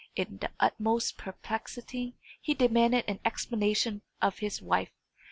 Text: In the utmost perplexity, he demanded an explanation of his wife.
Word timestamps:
In 0.15 0.39
the 0.39 0.49
utmost 0.59 1.15
perplexity, 1.19 2.15
he 2.41 2.55
demanded 2.55 3.05
an 3.07 3.19
explanation 3.23 4.01
of 4.19 4.39
his 4.39 4.59
wife. 4.59 4.89